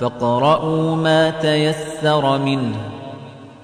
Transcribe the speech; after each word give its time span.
فَاقْرَءُوا 0.00 0.96
مَا 0.96 1.30
تَيَسَّرَ 1.30 2.38
مِنْهُ 2.38 2.76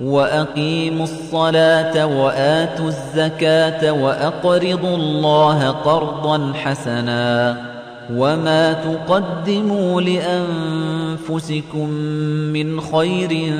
وَأَقِيمُوا 0.01 1.05
الصَّلَاةَ 1.05 2.07
وَآتُوا 2.07 2.87
الزَّكَاةَ 2.87 3.93
وَأَقْرِضُوا 3.93 4.97
اللَّهَ 4.97 5.71
قَرْضًا 5.71 6.53
حَسَنًا 6.53 7.57
وَمَا 8.13 8.73
تُقَدِّمُوا 8.73 10.01
لِأَنفُسِكُم 10.01 11.89
مِّنْ 12.53 12.81
خَيْرٍ 12.81 13.55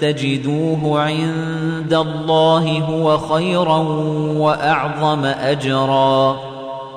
تَجِدُوهُ 0.00 1.00
عِندَ 1.00 1.94
اللَّهِ 1.94 2.78
هُوَ 2.78 3.18
خَيْرًا 3.18 3.78
وَأَعْظَمَ 4.38 5.24
أَجْرًا 5.24 6.51